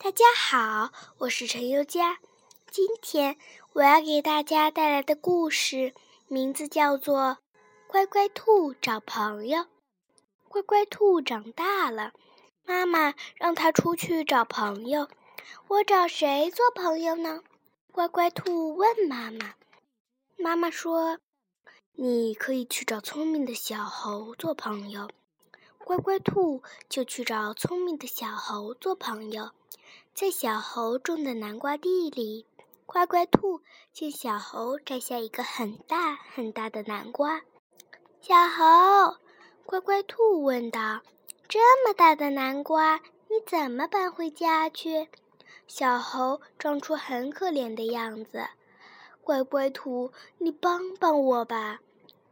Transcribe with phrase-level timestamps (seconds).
[0.00, 2.20] 大家好，我是陈优佳。
[2.70, 3.36] 今天
[3.72, 5.92] 我要给大家带来的故事
[6.28, 7.18] 名字叫做
[7.88, 9.62] 《乖乖兔找朋友》。
[10.46, 12.12] 乖乖兔长大了，
[12.64, 15.08] 妈妈让它出去找朋友。
[15.66, 17.42] 我找谁做朋友呢？
[17.90, 19.56] 乖乖兔问妈妈。
[20.36, 21.18] 妈妈说
[21.98, 25.10] ：“你可以去找聪明的小猴做朋友。”
[25.88, 29.52] 乖乖兔就去找聪明的小猴做朋友。
[30.12, 32.44] 在小猴种的南瓜地里，
[32.84, 37.40] 乖乖兔见小猴摘下一个很大很大的南瓜。
[38.20, 39.16] 小猴，
[39.64, 41.00] 乖乖兔问道
[41.48, 42.96] ：“这么大的南瓜，
[43.28, 45.08] 你怎么搬回家去？”
[45.66, 48.46] 小猴装出很可怜的样子。
[49.22, 51.80] 乖乖兔，你帮帮我吧！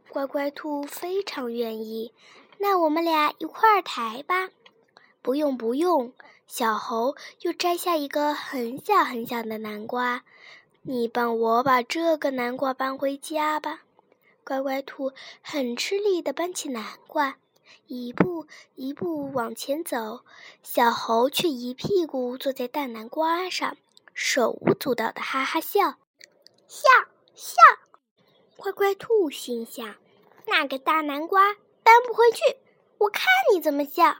[0.09, 2.13] 乖乖兔非常愿意。
[2.57, 4.49] 那我们俩一块儿抬吧。
[5.21, 6.13] 不用不用。
[6.47, 10.23] 小猴又摘下一个很小很小的南瓜，
[10.81, 13.81] 你帮我把这个南瓜搬回家吧。
[14.45, 17.35] 乖乖兔很吃力地搬起南瓜，
[17.87, 20.21] 一步一步往前走，
[20.63, 23.75] 小猴却一屁股坐在大南瓜上，
[24.13, 25.95] 手舞足蹈地哈哈笑，
[26.69, 26.87] 笑
[27.35, 27.55] 笑。
[28.55, 29.95] 乖乖兔心想：
[30.45, 31.57] 那个大南瓜
[31.87, 32.57] 搬不回去，
[32.97, 34.17] 我看你怎么笑。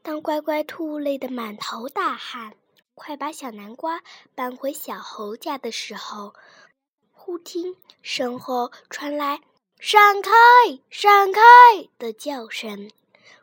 [0.00, 2.56] 当乖乖兔累得满头大汗，
[2.94, 4.02] 快把小南瓜
[4.34, 6.32] 搬回小猴家的时候，
[7.12, 9.42] 忽听身后传来
[9.78, 10.30] “闪开，
[10.88, 11.42] 闪开”
[12.00, 12.90] 的叫声。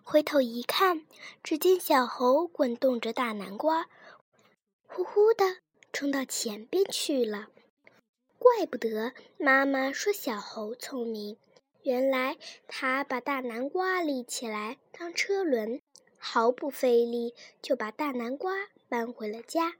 [0.01, 1.05] 回头一看，
[1.43, 3.85] 只见小猴滚动着大南瓜，
[4.87, 5.57] 呼呼地
[5.91, 7.49] 冲到前边去了。
[8.39, 11.37] 怪不得妈妈说小猴聪明，
[11.83, 15.81] 原来他把大南瓜立起来当车轮。
[16.25, 18.53] 毫不费力就把大南瓜
[18.87, 19.73] 搬回了家，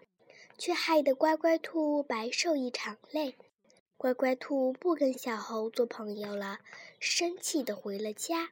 [0.57, 3.37] 却害得乖乖兔白受一场累。
[3.95, 6.59] 乖乖兔不跟小猴做朋友了，
[6.99, 8.49] 生气地回了家。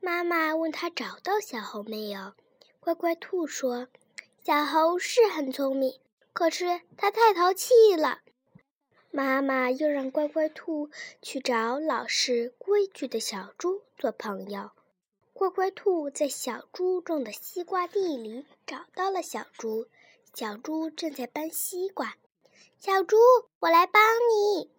[0.00, 2.32] 妈妈问他找到小猴没有，
[2.80, 3.86] 乖乖兔说
[4.44, 6.00] ：“小猴是很聪明，
[6.32, 8.22] 可是他太淘气了。”
[9.12, 10.88] 妈妈又让乖乖兔
[11.20, 14.70] 去找老实规矩的小猪做朋友。
[15.32, 19.86] 乖乖兔在小猪种的西瓜地里找到了小猪，
[20.32, 22.14] 小猪正在搬西瓜。
[22.78, 23.16] 小猪，
[23.58, 24.00] 我来帮
[24.30, 24.70] 你。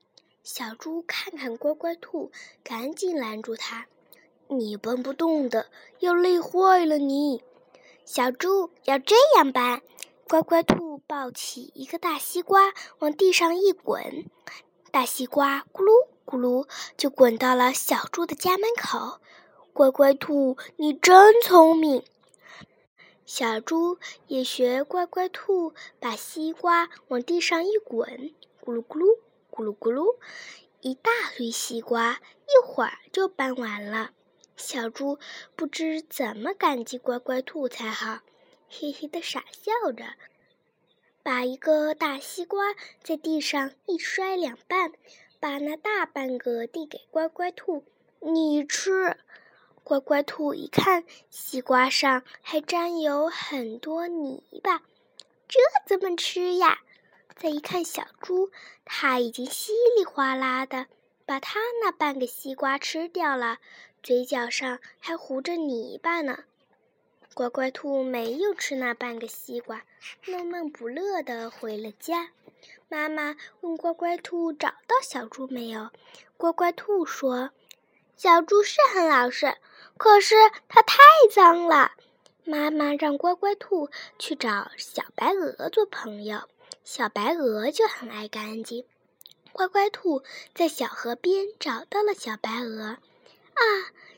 [0.43, 2.31] 小猪看看乖乖兔，
[2.63, 3.87] 赶紧拦住它
[4.47, 5.67] ：“你搬不动的，
[5.99, 7.43] 要累坏了你。”
[8.05, 9.81] 小猪要这样搬。
[10.31, 14.31] 乖乖兔抱起一个大西瓜，往地上一滚，
[14.89, 19.19] 大西瓜咕噜咕噜就滚到了小猪的家门口。
[19.73, 22.05] 乖乖兔，你真聪明！
[23.25, 23.97] 小猪
[24.27, 28.33] 也学乖乖兔，把西瓜往地上一滚，
[28.63, 29.19] 咕噜咕噜，
[29.51, 30.15] 咕噜咕噜，
[30.79, 34.11] 一大堆西瓜，一会儿就搬完了。
[34.55, 35.19] 小猪
[35.57, 38.19] 不知怎么感激乖乖兔才好，
[38.73, 40.05] 嘿嘿的傻笑着，
[41.21, 42.73] 把一个大西瓜
[43.03, 44.93] 在地上一摔两半，
[45.41, 47.83] 把那大半个递给乖乖兔
[48.21, 49.17] ：“你吃。”
[49.83, 54.81] 乖乖兔一看，西瓜上还沾有很多泥巴，
[55.49, 56.79] 这怎么吃呀？
[57.35, 58.51] 再一看小猪，
[58.85, 60.87] 它已经稀里哗啦的
[61.25, 63.57] 把它那半个西瓜吃掉了，
[64.01, 66.45] 嘴角上还糊着泥巴呢。
[67.33, 69.83] 乖乖兔没有吃那半个西瓜，
[70.27, 72.29] 闷闷不乐的回了家。
[72.89, 75.89] 妈妈问乖乖兔找到小猪没有？
[76.35, 77.51] 乖乖兔说。
[78.17, 79.55] 小猪是很老实，
[79.97, 80.35] 可是
[80.67, 80.97] 它太
[81.33, 81.93] 脏了。
[82.43, 83.89] 妈妈让乖乖兔
[84.19, 86.41] 去找小白鹅做朋友，
[86.83, 88.85] 小白鹅就很爱干净。
[89.53, 90.21] 乖乖兔
[90.53, 93.63] 在小河边找到了小白鹅，啊，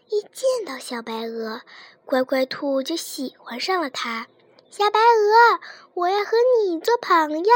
[0.10, 1.62] 一见到小白鹅，
[2.06, 4.28] 乖乖兔就喜欢上了它。
[4.70, 5.60] 小白鹅，
[5.94, 7.52] 我要和你做朋友。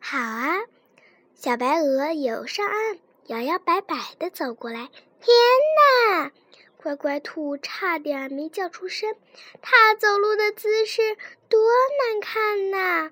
[0.00, 0.60] 好啊，
[1.34, 2.98] 小白鹅游上岸。
[3.26, 4.88] 摇摇摆摆地走过来，
[5.20, 5.36] 天
[6.16, 6.32] 哪！
[6.76, 9.14] 乖乖兔差点没叫出声，
[9.62, 11.16] 它走路的姿势
[11.48, 11.60] 多
[12.00, 13.10] 难看呐！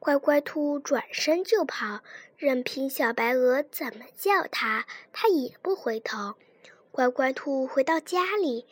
[0.00, 2.00] 乖乖兔转身就跑，
[2.36, 6.34] 任凭小白鹅怎么叫它，它也不回头。
[6.90, 8.66] 乖乖兔回到家里，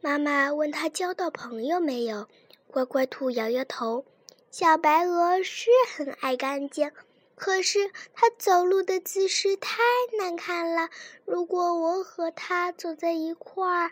[0.00, 2.28] 妈妈问他交到朋友没有，
[2.68, 4.04] 乖乖兔摇摇头。
[4.50, 6.92] 小白鹅是很爱干净。
[7.34, 9.82] 可是它走路的姿势太
[10.16, 10.90] 难看了。
[11.24, 13.90] 如果我和他走在一块儿，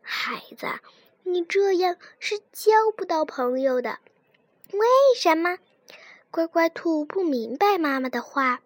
[0.00, 0.66] 孩子，
[1.24, 3.98] 你这样是交不到朋友的。
[4.72, 5.58] 为什么？
[6.30, 8.62] 乖乖兔不明白妈妈的话。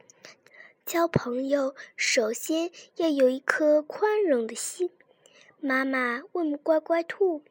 [0.91, 4.91] 交朋友首先要有一颗宽容的心。
[5.61, 7.45] 妈妈问乖乖兔：“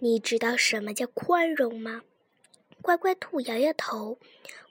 [0.00, 2.02] 你知道什么叫宽容吗？”
[2.82, 4.18] 乖乖兔摇摇头。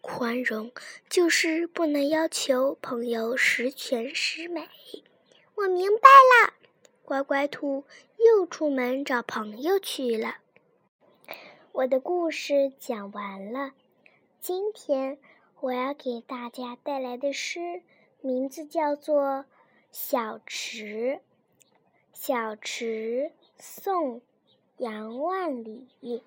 [0.02, 0.70] 宽容
[1.10, 4.68] 就是不能要求朋友十全十美。
[5.56, 6.54] 我明白了。
[7.06, 7.86] 乖乖兔
[8.18, 10.40] 又出门找朋友去了。
[11.72, 13.72] 我的故事讲完了。
[14.42, 15.18] 今天
[15.62, 17.82] 我要给大家带来的诗，
[18.22, 19.22] 名字叫做
[19.92, 20.84] 《小池》。
[22.12, 24.20] 小池，宋，
[24.78, 26.22] 杨万里。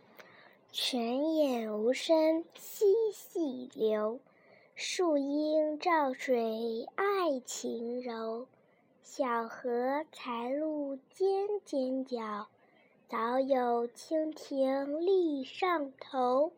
[0.71, 4.21] 泉眼无声惜细流，
[4.75, 8.47] 树阴照水爱晴柔。
[9.03, 12.49] 小荷才露尖尖角，
[13.07, 16.53] 早有蜻蜓立上头。